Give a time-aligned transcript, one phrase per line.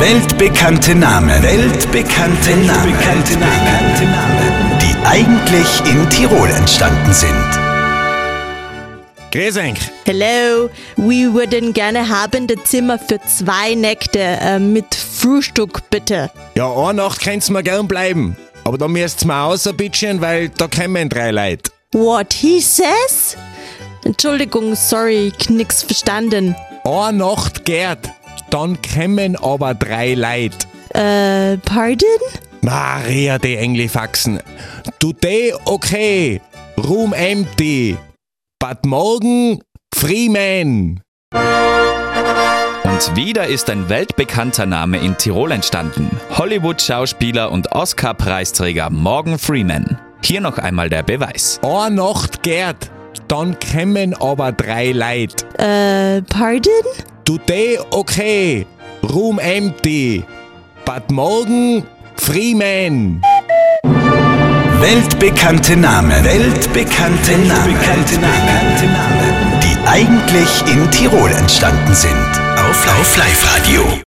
[0.00, 1.42] Weltbekannte Namen.
[1.42, 2.94] Weltbekannte Namen.
[2.94, 4.78] Weltbekannte Namen.
[4.80, 7.34] Die eigentlich in Tirol entstanden sind.
[9.32, 9.78] Grüß euch.
[10.04, 16.30] Hello, wir würden gerne haben das Zimmer für zwei Nächte äh, mit Frühstück, bitte.
[16.54, 18.36] Ja, eine Nacht könnt's mir gern bleiben.
[18.62, 21.72] Aber da müsst's mir rausbitschen, weil da kommen drei Leute.
[21.92, 23.36] What he says?
[24.04, 26.54] Entschuldigung, sorry, ich nix verstanden.
[26.84, 27.98] Eine Nacht geht,
[28.50, 30.56] dann kommen aber drei Leute.
[30.94, 32.08] Äh, pardon?
[32.62, 34.40] Maria, die Englifaxen.
[34.98, 36.40] Today okay,
[36.76, 37.96] room empty.
[38.58, 39.60] But morgen
[39.94, 41.00] Freeman.
[42.98, 46.10] Und wieder ist ein weltbekannter Name in Tirol entstanden.
[46.30, 49.98] Hollywood-Schauspieler und Oscar-Preisträger Morgan Freeman.
[50.24, 51.60] Hier noch einmal der Beweis.
[51.62, 52.90] Eine Nacht geht,
[53.28, 55.46] dann kommen aber drei Leute.
[55.58, 56.72] Äh, pardon?
[57.28, 58.64] Today okay,
[59.02, 60.24] room empty.
[60.86, 61.86] But morgen
[62.16, 63.20] Freeman.
[64.80, 66.24] Weltbekannte Namen.
[66.24, 67.78] Weltbekannte Namen.
[67.78, 69.60] Weltbekannte Namen.
[69.62, 72.16] Die eigentlich in Tirol entstanden sind.
[72.56, 72.86] Auf
[73.18, 73.82] Live-Radio.